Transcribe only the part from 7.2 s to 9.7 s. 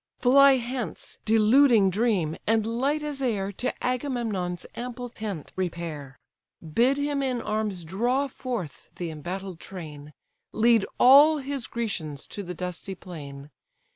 in arms draw forth the embattled